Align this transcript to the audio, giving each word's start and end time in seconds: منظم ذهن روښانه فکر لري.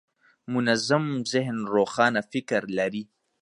منظم 0.53 1.05
ذهن 1.33 1.57
روښانه 1.75 2.21
فکر 2.31 2.61
لري. 2.79 3.03